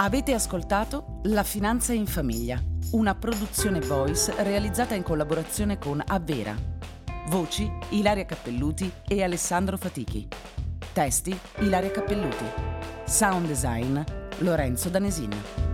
Avete 0.00 0.32
ascoltato 0.32 1.20
La 1.24 1.42
Finanza 1.42 1.92
in 1.92 2.06
Famiglia, 2.06 2.62
una 2.92 3.14
produzione 3.16 3.80
voice 3.80 4.32
realizzata 4.42 4.94
in 4.94 5.02
collaborazione 5.02 5.78
con 5.78 6.02
Avvera. 6.06 6.54
Voci 7.26 7.70
Ilaria 7.90 8.24
Cappelluti 8.24 8.90
e 9.06 9.22
Alessandro 9.22 9.76
Fatichi. 9.76 10.26
Testi 10.92 11.36
Ilaria 11.58 11.90
Cappelluti. 11.90 12.44
Sound 13.04 13.46
design 13.46 14.00
Lorenzo 14.40 14.88
Danesini. 14.88 15.67